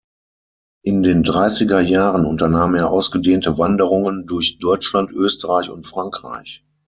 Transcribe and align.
In 0.81 1.03
den 1.03 1.21
Dreissiger 1.21 1.79
Jahren 1.79 2.25
unternahm 2.25 2.73
er 2.73 2.89
ausgedehnte 2.89 3.59
Wanderungen 3.59 4.25
durch 4.25 4.57
Deutschland, 4.57 5.11
Österreich 5.11 5.69
und 5.69 5.85
Frankreich. 5.85 6.65